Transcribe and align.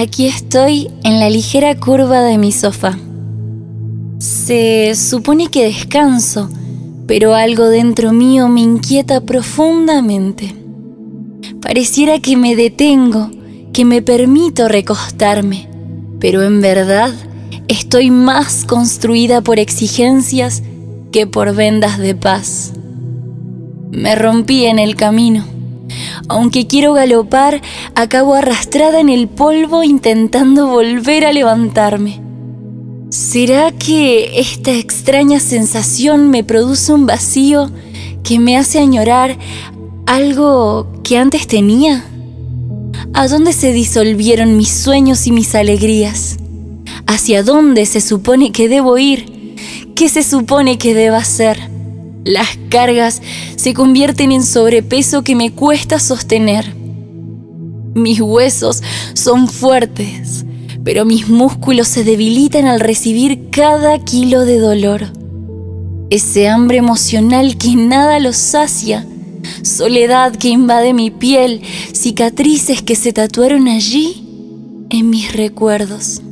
Aquí 0.00 0.28
estoy 0.28 0.88
en 1.02 1.18
la 1.18 1.28
ligera 1.28 1.74
curva 1.74 2.20
de 2.22 2.38
mi 2.38 2.52
sofá. 2.52 2.96
Se 4.20 4.94
supone 4.94 5.48
que 5.48 5.64
descanso, 5.64 6.48
pero 7.08 7.34
algo 7.34 7.64
dentro 7.64 8.12
mío 8.12 8.46
me 8.46 8.60
inquieta 8.60 9.22
profundamente. 9.22 10.54
Pareciera 11.60 12.20
que 12.20 12.36
me 12.36 12.54
detengo, 12.54 13.28
que 13.72 13.84
me 13.84 14.00
permito 14.00 14.68
recostarme, 14.68 15.68
pero 16.20 16.44
en 16.44 16.60
verdad 16.60 17.10
estoy 17.66 18.12
más 18.12 18.64
construida 18.66 19.40
por 19.40 19.58
exigencias 19.58 20.62
que 21.10 21.26
por 21.26 21.56
vendas 21.56 21.98
de 21.98 22.14
paz. 22.14 22.72
Me 23.90 24.14
rompí 24.14 24.64
en 24.66 24.78
el 24.78 24.94
camino. 24.94 25.57
Aunque 26.28 26.66
quiero 26.66 26.92
galopar, 26.92 27.60
acabo 27.94 28.34
arrastrada 28.34 29.00
en 29.00 29.08
el 29.08 29.28
polvo 29.28 29.82
intentando 29.82 30.68
volver 30.68 31.24
a 31.24 31.32
levantarme. 31.32 32.20
¿Será 33.10 33.72
que 33.72 34.38
esta 34.38 34.72
extraña 34.72 35.40
sensación 35.40 36.30
me 36.30 36.44
produce 36.44 36.92
un 36.92 37.06
vacío 37.06 37.70
que 38.22 38.38
me 38.38 38.56
hace 38.56 38.78
añorar 38.78 39.38
algo 40.06 40.86
que 41.02 41.16
antes 41.16 41.46
tenía? 41.46 42.04
¿A 43.14 43.26
dónde 43.28 43.52
se 43.52 43.72
disolvieron 43.72 44.56
mis 44.56 44.70
sueños 44.70 45.26
y 45.26 45.32
mis 45.32 45.54
alegrías? 45.54 46.36
¿Hacia 47.06 47.42
dónde 47.42 47.86
se 47.86 48.02
supone 48.02 48.52
que 48.52 48.68
debo 48.68 48.98
ir? 48.98 49.56
¿Qué 49.94 50.08
se 50.10 50.22
supone 50.22 50.76
que 50.76 50.94
deba 50.94 51.16
hacer? 51.16 51.58
Las 52.24 52.58
cargas 52.68 53.22
se 53.56 53.74
convierten 53.74 54.32
en 54.32 54.42
sobrepeso 54.44 55.22
que 55.22 55.34
me 55.34 55.52
cuesta 55.52 55.98
sostener. 55.98 56.74
Mis 57.94 58.20
huesos 58.20 58.82
son 59.14 59.48
fuertes, 59.48 60.44
pero 60.84 61.04
mis 61.04 61.28
músculos 61.28 61.88
se 61.88 62.04
debilitan 62.04 62.66
al 62.66 62.80
recibir 62.80 63.50
cada 63.50 63.98
kilo 64.04 64.44
de 64.44 64.58
dolor. 64.58 65.06
Ese 66.10 66.48
hambre 66.48 66.78
emocional 66.78 67.56
que 67.58 67.74
nada 67.74 68.18
los 68.18 68.36
sacia, 68.36 69.06
soledad 69.62 70.34
que 70.34 70.48
invade 70.48 70.94
mi 70.94 71.10
piel, 71.10 71.62
cicatrices 71.92 72.82
que 72.82 72.96
se 72.96 73.12
tatuaron 73.12 73.68
allí 73.68 74.24
en 74.90 75.10
mis 75.10 75.32
recuerdos. 75.32 76.22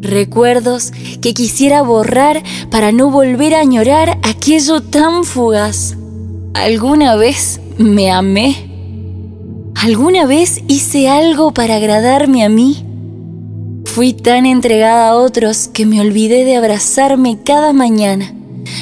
Recuerdos 0.00 0.92
que 1.20 1.34
quisiera 1.34 1.82
borrar 1.82 2.42
para 2.70 2.92
no 2.92 3.10
volver 3.10 3.54
a 3.54 3.60
añorar 3.60 4.18
aquello 4.22 4.80
tan 4.80 5.24
fugaz. 5.24 5.96
¿Alguna 6.54 7.16
vez 7.16 7.60
me 7.78 8.10
amé? 8.10 8.68
¿Alguna 9.74 10.24
vez 10.26 10.62
hice 10.68 11.08
algo 11.08 11.52
para 11.52 11.76
agradarme 11.76 12.44
a 12.44 12.48
mí? 12.48 12.84
Fui 13.86 14.12
tan 14.12 14.46
entregada 14.46 15.08
a 15.08 15.16
otros 15.16 15.68
que 15.68 15.84
me 15.84 16.00
olvidé 16.00 16.44
de 16.44 16.56
abrazarme 16.56 17.38
cada 17.44 17.72
mañana. 17.72 18.32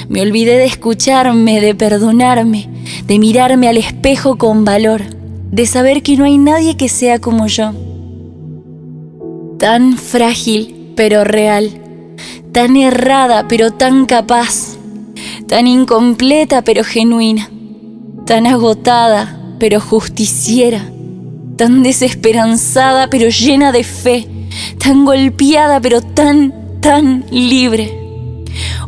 Me 0.08 0.20
olvidé 0.20 0.58
de 0.58 0.66
escucharme, 0.66 1.60
de 1.60 1.74
perdonarme, 1.74 2.68
de 3.06 3.18
mirarme 3.18 3.68
al 3.68 3.78
espejo 3.78 4.36
con 4.36 4.64
valor, 4.64 5.02
de 5.50 5.66
saber 5.66 6.02
que 6.02 6.16
no 6.16 6.24
hay 6.24 6.36
nadie 6.36 6.76
que 6.76 6.90
sea 6.90 7.20
como 7.20 7.46
yo. 7.46 7.72
Tan 9.58 9.96
frágil 9.96 10.75
pero 10.96 11.22
real, 11.22 11.70
tan 12.52 12.76
errada 12.76 13.46
pero 13.48 13.70
tan 13.70 14.06
capaz, 14.06 14.76
tan 15.46 15.66
incompleta 15.66 16.62
pero 16.62 16.82
genuina, 16.82 17.50
tan 18.24 18.46
agotada 18.46 19.38
pero 19.60 19.78
justiciera, 19.78 20.90
tan 21.56 21.82
desesperanzada 21.82 23.08
pero 23.10 23.28
llena 23.28 23.72
de 23.72 23.84
fe, 23.84 24.26
tan 24.78 25.04
golpeada 25.04 25.80
pero 25.80 26.00
tan, 26.00 26.80
tan 26.80 27.24
libre. 27.30 28.02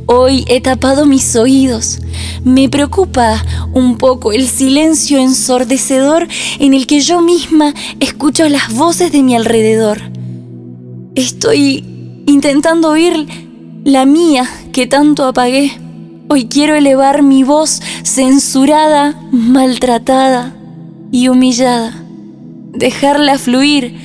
Hoy 0.06 0.46
he 0.48 0.62
tapado 0.62 1.04
mis 1.04 1.36
oídos. 1.36 1.98
Me 2.42 2.70
preocupa 2.70 3.44
un 3.74 3.98
poco 3.98 4.32
el 4.32 4.48
silencio 4.48 5.18
ensordecedor 5.18 6.26
en 6.58 6.72
el 6.72 6.86
que 6.86 7.00
yo 7.00 7.20
misma 7.20 7.74
escucho 8.00 8.48
las 8.48 8.72
voces 8.72 9.12
de 9.12 9.22
mi 9.22 9.36
alrededor. 9.36 10.00
Estoy 11.14 11.97
intentando 12.28 12.90
oír 12.90 13.26
la 13.84 14.04
mía 14.04 14.46
que 14.72 14.86
tanto 14.86 15.24
apagué. 15.24 15.72
Hoy 16.28 16.46
quiero 16.46 16.74
elevar 16.74 17.22
mi 17.22 17.42
voz 17.42 17.80
censurada, 18.02 19.18
maltratada 19.32 20.54
y 21.10 21.28
humillada. 21.28 22.04
Dejarla 22.74 23.38
fluir 23.38 23.98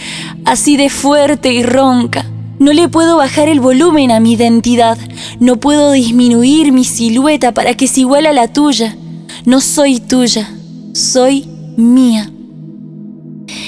así 0.46 0.78
de 0.78 0.90
fuerte 0.90 1.54
y 1.54 1.64
ronca. 1.64 2.26
No 2.60 2.72
le 2.72 2.88
puedo 2.88 3.18
bajar 3.18 3.50
el 3.50 3.60
volumen 3.60 4.10
a 4.10 4.22
mi 4.22 4.34
identidad. 4.34 4.98
No 5.42 5.58
puedo 5.58 5.92
disminuir 5.92 6.72
mi 6.72 6.86
silueta 6.86 7.54
para 7.54 7.74
que 7.74 7.88
se 7.88 8.02
iguale 8.02 8.30
a 8.30 8.34
la 8.34 8.48
tuya. 8.48 8.96
No 9.44 9.60
soy 9.60 10.00
tuya, 10.00 10.50
soy 10.94 11.46
mía. 11.76 12.32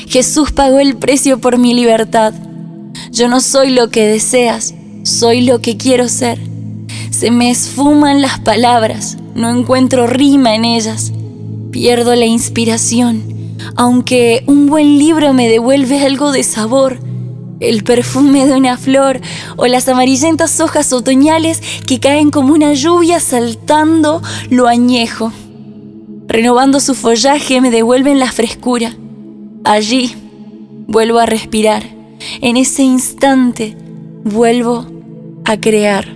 Jesús 0.08 0.54
pagó 0.54 0.80
el 0.80 0.96
precio 0.96 1.42
por 1.42 1.58
mi 1.58 1.74
libertad. 1.74 2.34
Yo 3.16 3.30
no 3.30 3.40
soy 3.40 3.70
lo 3.70 3.90
que 3.92 4.06
deseas, 4.06 4.74
soy 5.04 5.40
lo 5.40 5.62
que 5.62 5.78
quiero 5.78 6.10
ser. 6.10 6.38
Se 7.12 7.32
me 7.32 7.50
esfuman 7.50 8.22
las 8.22 8.42
palabras, 8.42 9.16
no 9.36 9.50
encuentro 9.50 10.06
rima 10.06 10.54
en 10.54 10.66
ellas. 10.66 11.14
Pierdo 11.72 12.14
la 12.16 12.26
inspiración, 12.26 13.24
aunque 13.78 14.44
un 14.48 14.68
buen 14.68 15.00
libro 15.00 15.32
me 15.32 15.48
devuelve 15.48 16.06
algo 16.06 16.34
de 16.34 16.44
sabor. 16.44 17.00
El 17.62 17.86
perfume 17.86 18.48
de 18.48 18.54
una 18.54 18.76
flor 18.76 19.22
o 19.56 19.66
las 19.66 19.88
amarillentas 19.88 20.60
hojas 20.60 20.92
otoñales 20.92 21.62
que 21.88 22.02
caen 22.02 22.32
como 22.32 22.54
una 22.54 22.74
lluvia 22.74 23.22
saltando 23.22 24.22
lo 24.50 24.68
añejo. 24.68 25.32
Renovando 26.28 26.82
su 26.82 26.94
follaje 26.94 27.62
me 27.62 27.72
devuelven 27.72 28.20
la 28.20 28.34
frescura. 28.34 28.94
Allí 29.64 30.14
vuelvo 30.86 31.20
a 31.20 31.26
respirar 31.26 31.95
en 32.42 32.58
ese 32.58 32.84
instante 32.84 33.76
vuelvo 34.24 34.86
a 35.46 35.58
crear. 35.58 36.15